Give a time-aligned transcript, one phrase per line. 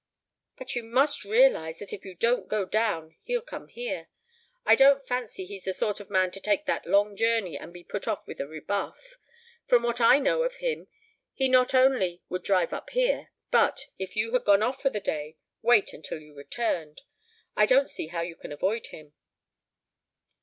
[0.57, 4.07] "But you must realize that if you don't go down he'll come here.
[4.65, 7.83] I don't fancy he's the sort of man to take that long journey and be
[7.83, 9.19] put off with a rebuff.
[9.67, 10.87] From what I know of him
[11.35, 14.99] he not only would drive up here, but, if you had gone off for the
[14.99, 17.01] day, wait until you returned.
[17.55, 19.13] I don't see how you can avoid him."